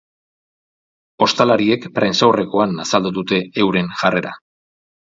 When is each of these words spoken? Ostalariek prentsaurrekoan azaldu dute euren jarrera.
Ostalariek 1.25 1.85
prentsaurrekoan 1.99 2.75
azaldu 2.87 3.17
dute 3.21 3.45
euren 3.67 3.97
jarrera. 4.03 4.39